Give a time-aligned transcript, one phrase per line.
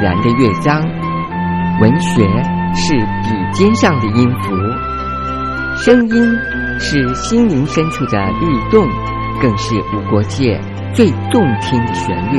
[0.00, 0.80] 然的乐章，
[1.80, 2.22] 文学
[2.72, 4.54] 是笔尖上的音符，
[5.76, 6.38] 声音
[6.78, 8.86] 是心灵深处的律动，
[9.42, 10.60] 更是无国界
[10.94, 12.38] 最动听的旋律。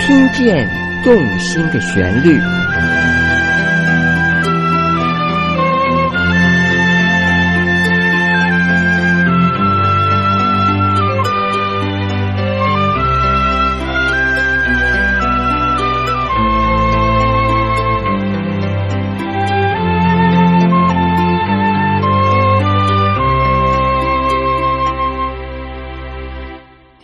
[0.00, 0.68] 听见
[1.04, 2.36] 动心的旋律。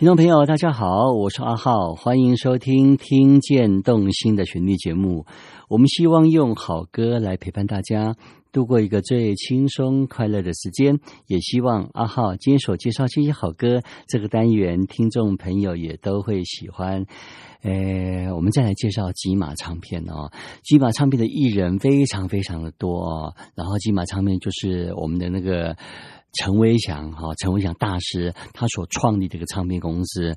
[0.05, 5.25] 听众朋友，大家好，我是阿浩，欢迎收听《听见动心的旋律》节目。
[5.67, 8.15] 我们希望用好歌来陪伴大家
[8.51, 17.07] 度过一个最轻松快乐的时间，也希望阿浩今天所介绍这些好歌，这个单元听众朋友也都会喜欢。
[17.63, 25.75] 呃，我们再来介绍吉马唱片哦，吉马唱片的艺人非常非常的多哦，然后吉马唱片就是我们的那个。
[26.35, 30.35] 陈威祥哈，陈威祥大师他所创立这个唱片公司，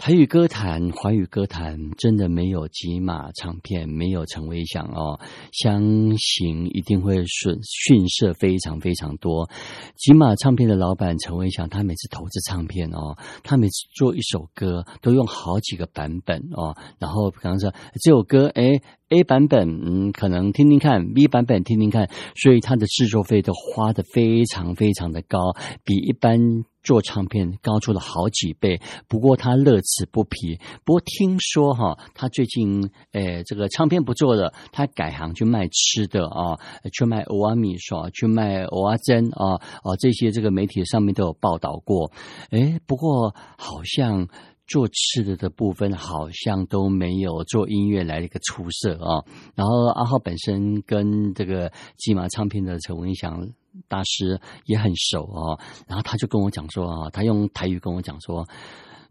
[0.00, 5.20] 台语歌坛、华语歌坛真的没有吉马唱片，没有陈威祥哦，
[5.52, 9.50] 相信一定会损逊色非常非常多。
[9.96, 18.80] 吉马唱片的老板陈威祥，他每次投资唱片哦，他每次做一首歌都用好几个版本哦，然后比方说这首歌哎。
[19.12, 26.38] A 版本，嗯，可能听听看；B 版本听听看，所以它的制作费都花的非常非常的高，比一般
[26.82, 28.80] 做唱片高出了好几倍。
[29.08, 30.58] 不过他乐此不疲。
[30.84, 36.58] 不过听说哈，他最近诶，这个唱片不做了，他改行去卖吃的啊，
[36.92, 42.12] 去卖欧阿米索，去卖欧阿珍啊，哦，这些这个媒体上面都有报道过。
[42.50, 44.28] 诶，不过好像。
[44.70, 49.24] 做吃的的部分好像都没有做音乐来的一个出色啊。
[49.56, 53.48] 然后阿浩本身跟这个金马唱片的陈文祥
[53.88, 55.58] 大师也很熟啊。
[55.88, 58.46] 然后他就跟我讲说啊，他用台语跟我讲说，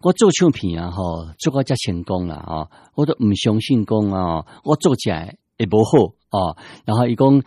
[0.01, 6.55] 我做唱片啊，哈，做个叫成功了啊，我都唔相信功啊，我做起来也不好啊。
[6.85, 7.43] 然后一共。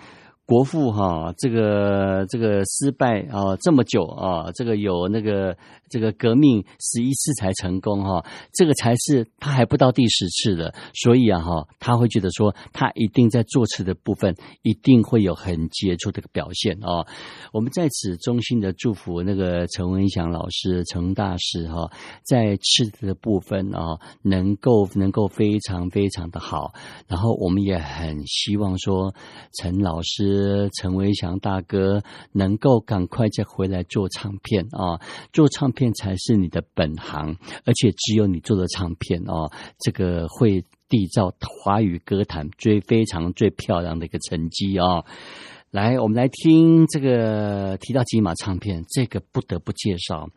[0.53, 5.57] 国父哈，这个这个失败啊，这么久啊，这个有那个
[5.89, 17.07] 这个革命十一次才成功哈，这个才是他还不到第十次的，所以啊哈，他会觉得说他一定在作词的部分一定会有很杰出的表现啊。
[17.55, 21.91] 我们在此衷心的祝福那个陈文祥老师、陈大师哈，
[22.25, 26.75] 在词的部分啊，能够能够非常非常的好，
[27.09, 29.15] 然后我们也很希望说
[29.59, 30.42] 陈老师。
[30.75, 35.01] 陈维祥大哥能够赶快再回来做唱片啊！
[35.33, 45.05] 做唱片才是你的本行，而且只有你做的唱片哦，这个会缔造华语歌坛最非常最漂亮的一个成绩啊！
[45.71, 50.29] 来，我们来听这个提到金马唱片，这个不得不介绍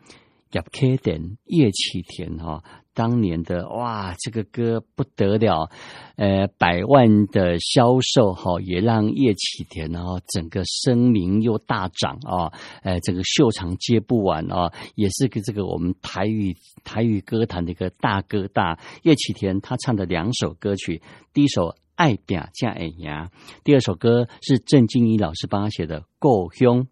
[0.56, 2.64] 叶启田、叶启田哈。
[2.94, 5.70] 当年的哇，这个歌不得了，
[6.16, 10.00] 呃，百万的销售哈，也让叶启田啊
[10.30, 16.56] 整个声名又大涨啊，呃，这个秀场接不完啊，也是个这个我们台语
[16.86, 18.80] 台语歌坛的一个大哥大。
[19.04, 21.02] 叶启田他唱的两首歌曲，
[21.34, 23.26] 第一首《爱表加爱牙》，
[23.66, 26.88] 第二首歌是郑经一老师帮他写的《够凶》。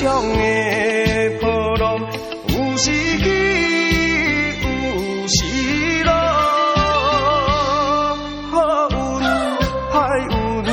[0.00, 2.00] 上的波浪，
[2.48, 3.24] 有时起，
[4.62, 6.10] 有时落。
[8.50, 8.56] 好
[8.88, 8.96] 运
[9.92, 9.94] 歹
[10.64, 10.68] 运，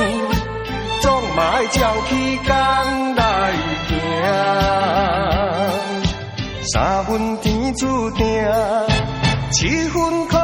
[1.02, 1.76] 总嘛爱照
[2.08, 2.48] 起工
[3.16, 3.20] 来
[3.86, 3.90] 行。
[6.72, 8.24] 三分天注定，
[9.50, 10.37] 七分靠。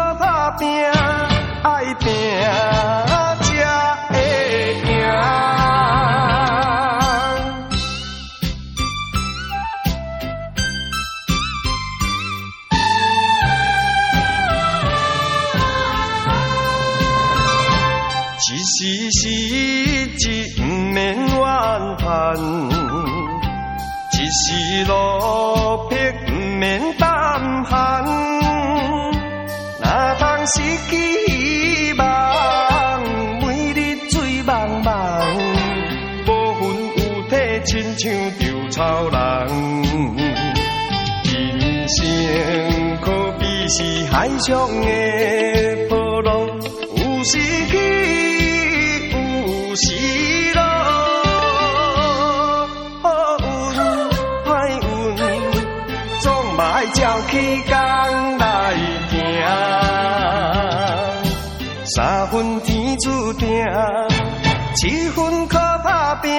[44.46, 44.86] 人生的
[45.88, 46.46] 波浪，
[46.96, 47.72] 有时起，
[49.10, 49.16] 有
[49.74, 49.86] 时
[50.54, 50.60] 落。
[53.00, 53.04] 好
[53.38, 53.46] 运
[54.44, 54.46] 歹
[55.16, 55.16] 运，
[56.20, 56.24] 总
[56.56, 57.00] 嘛爱照
[57.30, 57.32] 起
[57.62, 57.72] 工
[58.36, 58.44] 来
[59.08, 59.16] 行。
[61.96, 63.48] 三分天注定，
[64.76, 66.30] 七分靠打拼。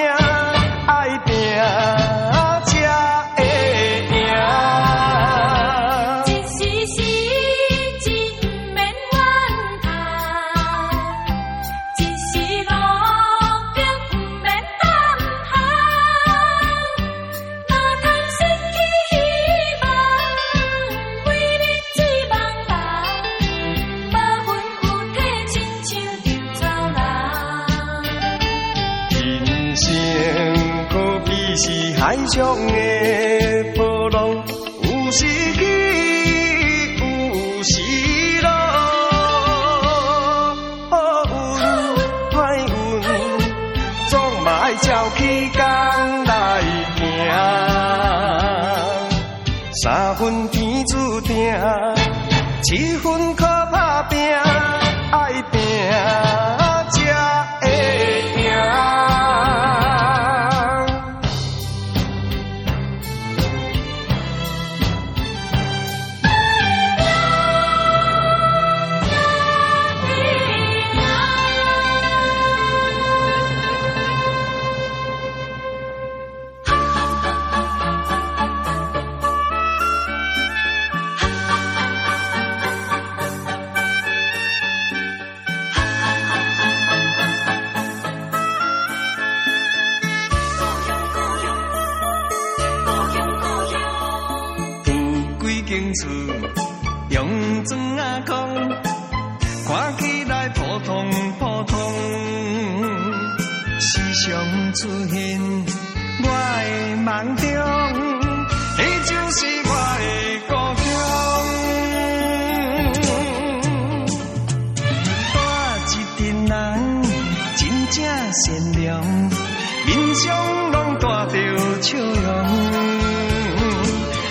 [121.85, 122.03] 笑容，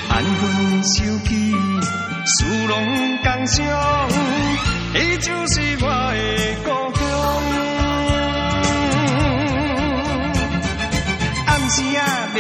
[0.09, 0.43] 安分
[0.83, 1.53] 守己，
[2.27, 2.75] 事拢
[3.23, 3.65] 共想，
[4.97, 6.19] 伊就是我的
[6.65, 7.01] 故乡。
[11.47, 12.03] 暗时啊，
[12.35, 12.39] 着。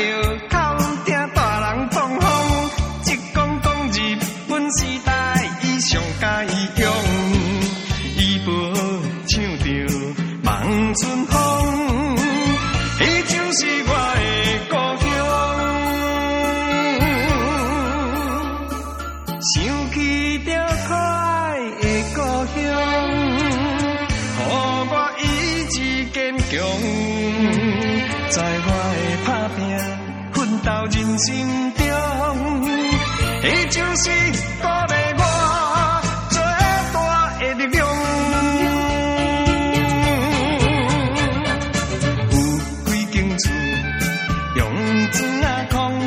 [44.75, 45.23] 房子
[45.71, 46.00] 空，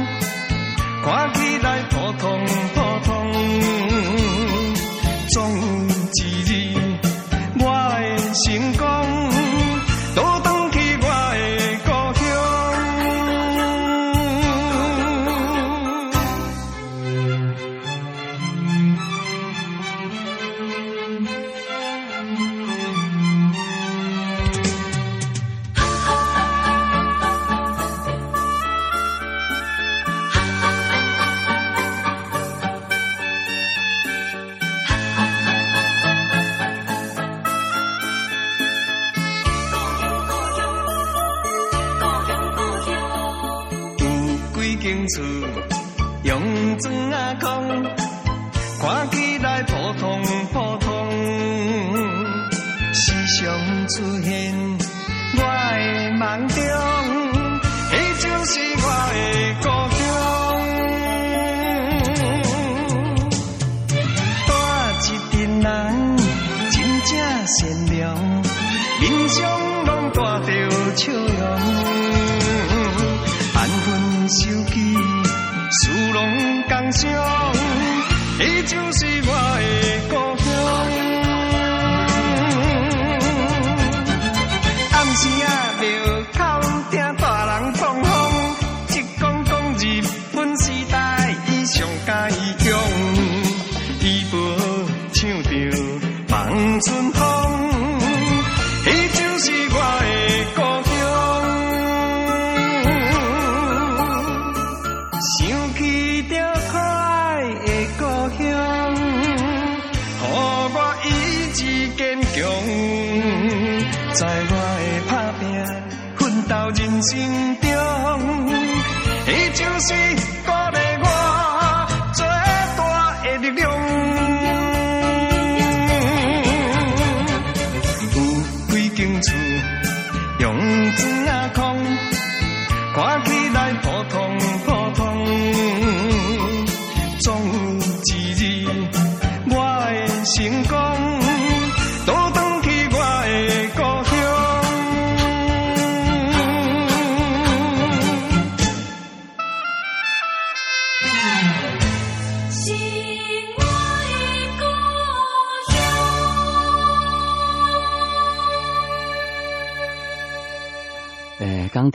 [1.01, 2.45] 看起来普通
[2.75, 3.09] 普通，
[5.29, 5.63] 总有
[6.17, 6.51] 一日
[7.59, 7.95] 我会
[8.43, 8.96] 成功。
[76.87, 77.53] 拢共相，
[78.39, 79.16] 伊就是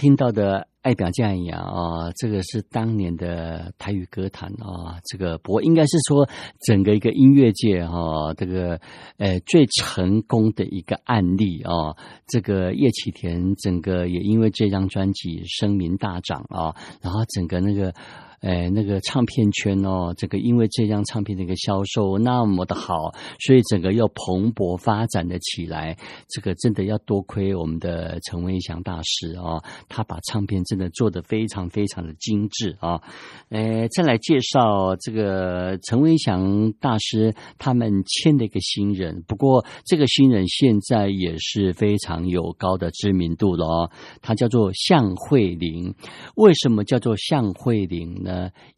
[0.02, 6.28] 听到的《爱表酱一样》啊，这个是当年的台语歌坛啊，这个不过应该是说
[6.66, 8.80] 整个一个音乐界哈、这个
[9.18, 11.94] 呃最成功的一个案例啊，
[12.26, 17.94] 这个叶启田整个也因为这张专辑声名大涨啊，然后整个那个。
[18.42, 25.96] 哎，那个唱片圈哦，这个因为这张唱片的一个销售那么的好，所以整个又蓬勃发展的起来。
[26.28, 33.00] 这个真的要多亏我们的陈文祥大师哦，他把唱片真的做得非常非常的精致啊。
[33.48, 45.94] 呃，再来介绍这个陈文祥大师他们签的一个新人，不过这个新人现在也是非常有高的知名度了哦，他叫做向慧玲。
[46.34, 48.31] 为什么叫做向慧玲呢？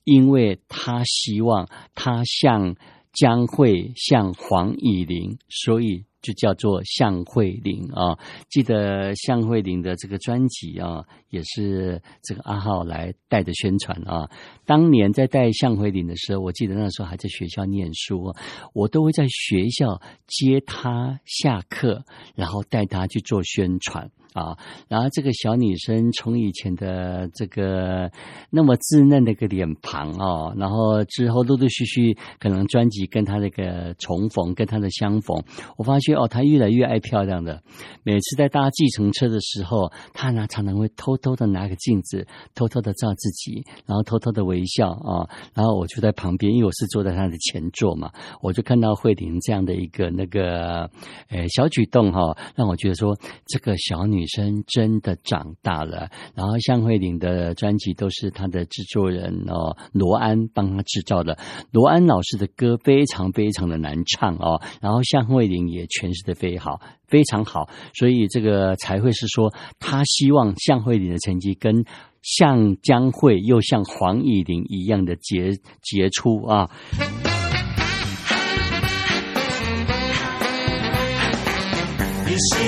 [0.05, 2.77] 因为他希望他像
[3.13, 8.19] 将会、像黄以玲，所以就叫做向慧玲啊。
[8.49, 14.29] 记得向慧玲的这个专辑啊，也是这个阿浩来带着宣传啊。
[14.65, 18.33] 当年在带向慧玲的时候，我记得那时候还在学校念书，
[18.73, 22.05] 我都会在学校接她下课，
[22.35, 24.11] 然后带她去做宣传。
[24.35, 28.11] 啊，然后这个小女生从以前的这个
[28.51, 35.41] 那么稚嫩的一个脸庞哦，然后之后陆陆续续可能专辑跟她那个重逢，跟她的相逢，
[35.77, 37.63] 我发现哦，她越来越爱漂亮的。
[38.03, 45.31] 每次在搭计程车的时候，她呢常常会偷偷的拿个镜子，偷偷的照自己，然后偷偷的微笑啊。
[45.55, 48.11] 然后我就在旁边，因为我是坐在她的前座嘛，
[48.43, 50.91] 我就看到慧玲这样的一个那个
[51.29, 53.17] 呃小举动哈、哦，让我觉得说
[53.47, 54.25] 这个小女。
[54.35, 61.39] 生真的长大了，然后向慧玲的专辑都是她的制作人哦罗安帮她制造的。
[61.71, 71.85] 罗安老师的歌非常非常的难唱哦，然后向慧玲也诠释的非常好非常好，所以这个才会是说他希望向慧玲的成绩跟
[72.23, 75.51] 像江蕙又像黄以玲一样的杰
[75.83, 76.69] 杰出啊。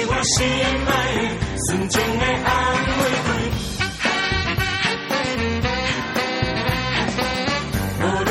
[0.08, 0.46] 我心
[0.86, 1.22] 爱的
[1.66, 2.50] 纯情的安
[2.96, 3.02] 慰，
[7.98, 8.26] 无论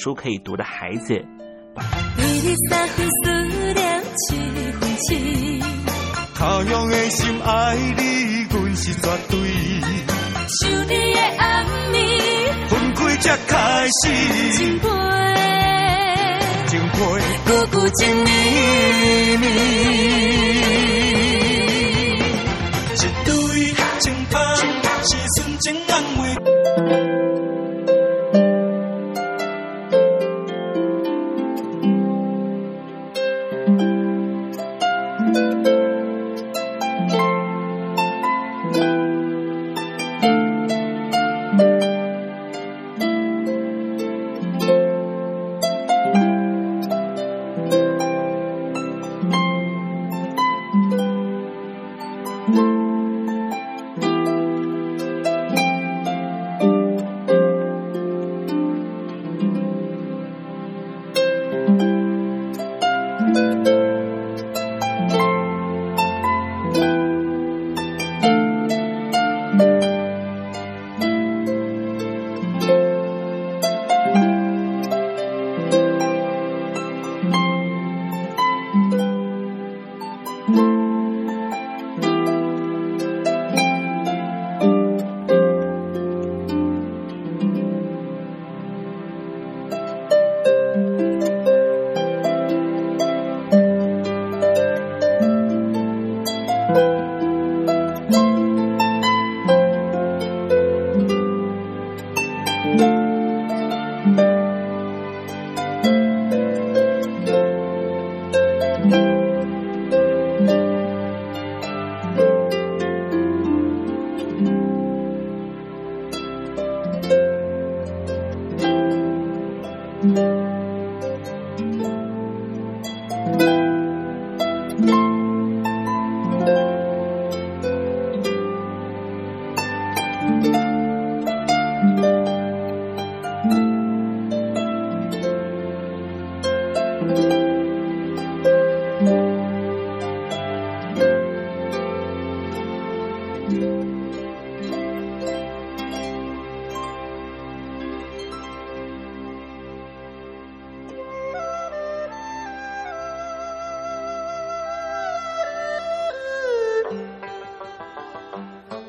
[0.00, 1.08] 书可以读的孩子，
[2.16, 3.30] 对你三分思
[3.74, 4.34] 念七
[4.80, 5.60] 分情，
[6.34, 9.38] 他乡的心爱你，阮是绝对。
[10.48, 11.98] 想你的暗暝，
[12.70, 14.08] 分开才开始，
[14.56, 14.88] 情杯
[16.66, 16.96] 情配
[17.44, 19.50] 久久情绵绵。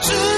[0.00, 0.37] 我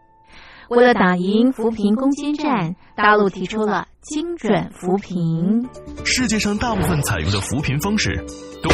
[0.71, 5.67] 为了打赢扶贫攻坚战，大陆提出了精准扶贫。
[6.05, 8.15] 世界上大部分采用的扶贫方式
[8.63, 8.69] 都。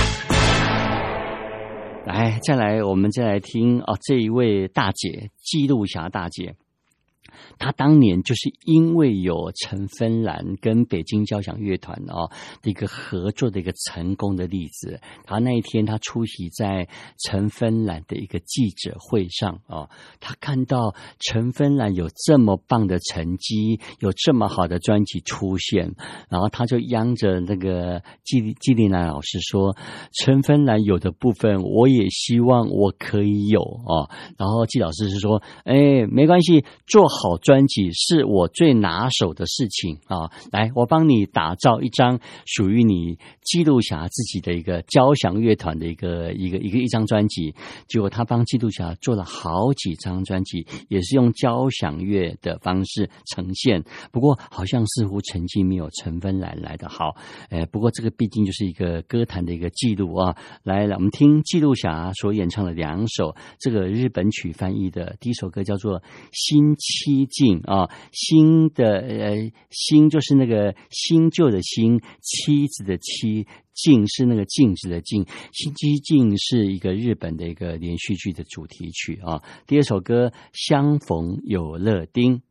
[2.05, 6.53] 来，再来，我们再来听哦，这一位大姐，记录侠大姐。
[7.59, 12.29] 他当年就是因为有陈芬兰跟北京交响乐团哦
[12.61, 14.99] 的一个合作的一个成功的例子。
[15.25, 16.87] 他那一天他出席在
[17.25, 25.93] 陈芬兰的一个记者会上哦，他看到陈芬兰有这么棒的成绩，有这么好的专辑出现，
[26.29, 29.75] 然后他就央着那个季季丽娜老师说
[30.13, 40.29] ：“陈芬兰有的部分我也希望我可以有哦。”然后季老师是说：“哎，没关系，做好。”好专辑是我最拿手的事情啊！
[40.51, 47.55] 来，我帮你打造一张属于你记录侠自己的一个交响乐团的一个一个一个一张专辑。
[47.87, 53.83] 结果他帮记录侠做了好几张专辑，也是用交响乐的方式呈现。
[54.11, 57.15] 不过好像似乎成绩没有陈芬兰来的好。
[57.49, 60.35] 哎，不过这个毕竟就是一个歌坛的一个记录啊！
[60.63, 65.99] 来，我们听记录侠所演唱的两首这个日本曲翻译的，第一首歌叫做
[66.31, 66.75] 《新
[67.07, 79.41] 激进啊，新的呃，新就是那个新旧的新，妻子的妻，镜是那个镜子的镜，新激进是一个日本的一个连续剧的主题曲啊。
[79.65, 82.41] 第二首歌《相逢有乐町》。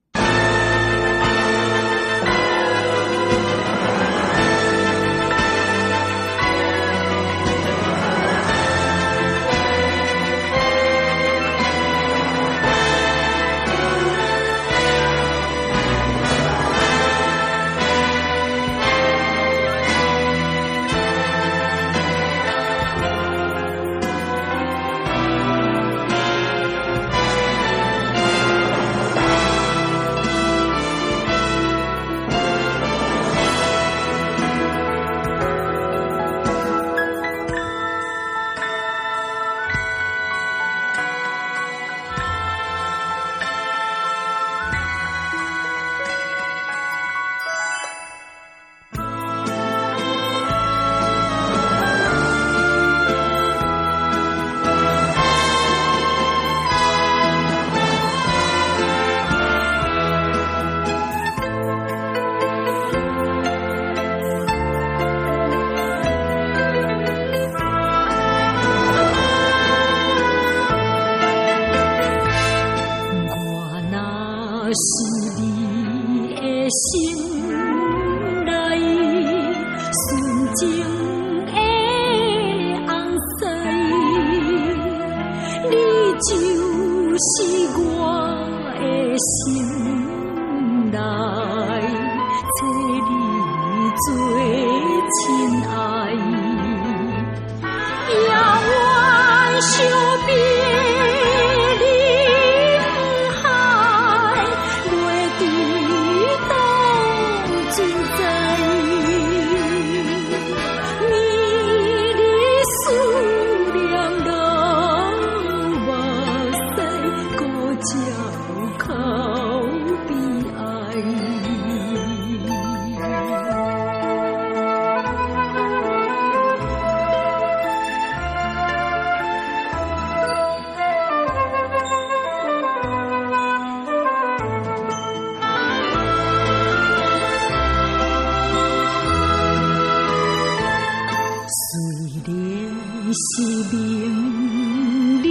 [143.17, 143.43] 是
[143.75, 145.27] 明离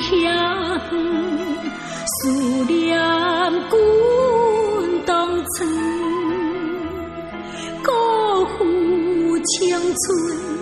[0.00, 0.94] 遐远，
[2.06, 2.30] 思
[2.64, 2.98] 念
[3.70, 3.74] 君
[5.04, 5.64] 当初，
[7.84, 7.90] 辜
[8.56, 8.64] 负
[9.44, 10.55] 青春。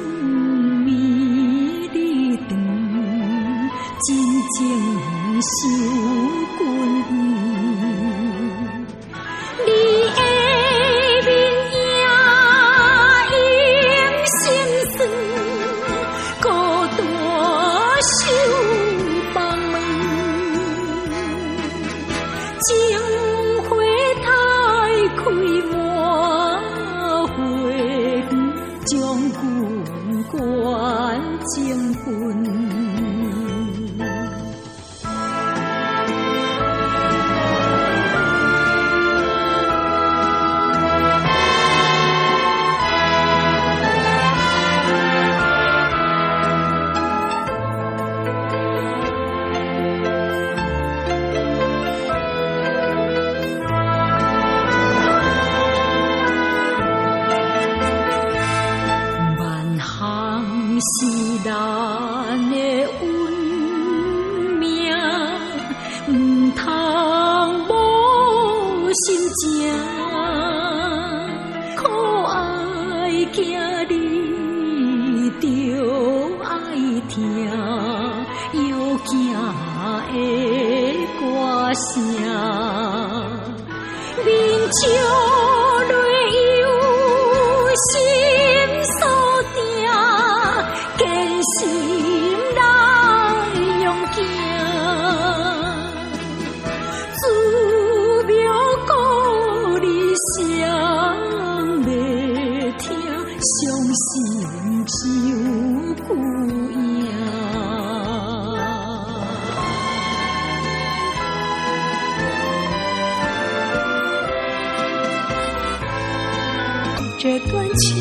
[117.24, 117.96] 这段情，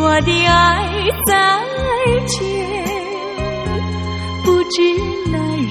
[0.00, 0.88] 我的爱
[1.26, 1.62] 再
[2.26, 2.40] 见，
[4.42, 4.80] 不知
[5.30, 5.68] 哪日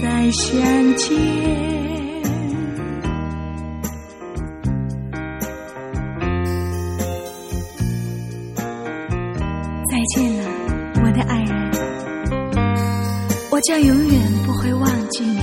[0.00, 0.62] 再相
[0.94, 1.10] 见。
[9.90, 10.40] 再见了，
[11.02, 11.50] 我的爱人，
[13.50, 15.40] 我将永远不会忘记你，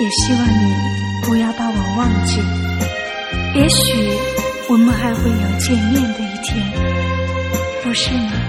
[0.00, 0.83] 也希望你
[5.24, 6.62] 会有见面的一天，
[7.82, 8.43] 不是吗？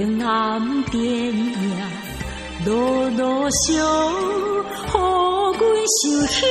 [0.00, 1.76] 影暗电影，
[2.64, 3.86] 路路相，
[4.90, 6.46] 互阮想起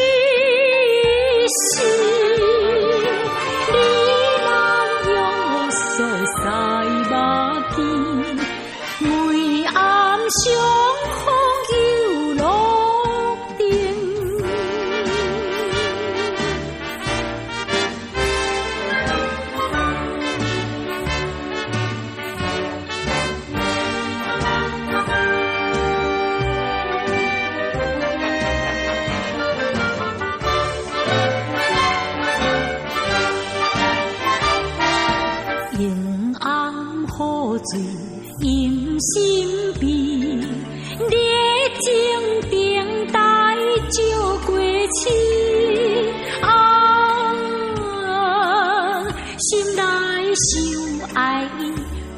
[51.22, 51.62] 爱伊，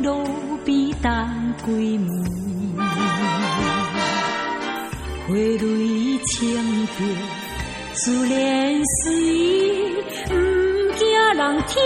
[0.03, 0.23] 路
[0.63, 2.05] 边等几暝。
[5.27, 6.93] 花蕊清着
[7.93, 8.35] 自然
[9.03, 9.09] 水，
[10.29, 10.31] 毋
[10.99, 11.01] 惊
[11.33, 11.81] 人听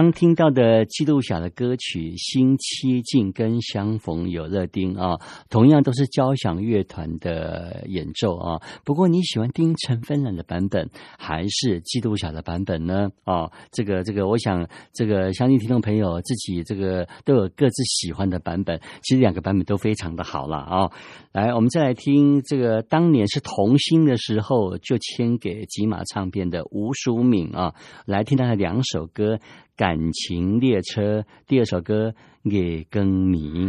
[0.00, 8.62] 刚听到的记录下的歌曲《辛七境》跟《相逢有乐丁》啊，同样都是交响乐团的演奏啊。
[8.82, 13.10] 不过你喜欢听陈芬兰的版本还是记录下的版本呢？
[13.24, 18.80] 啊，这个这个，我想这个相信听众朋友自己这个都有各自喜欢的版本。
[19.02, 20.90] 其实两个版本都非常的好了啊。
[21.32, 27.74] 来，我们再来听这个当年是童星的时候就签给吉马唱片的吴淑敏啊，
[28.06, 29.38] 来听他的两首歌。
[29.80, 32.10] 感情列车第二首歌
[32.42, 33.66] 《夜更迷》。